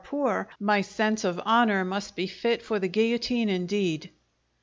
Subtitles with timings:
[0.03, 4.09] Poor, my sense of honour must be fit for the guillotine indeed.